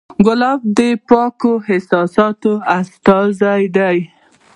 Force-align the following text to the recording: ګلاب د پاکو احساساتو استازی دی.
ګلاب 0.25 0.59
د 0.77 0.79
پاکو 1.07 1.53
احساساتو 1.71 2.51
استازی 2.79 3.63
دی. 3.75 3.97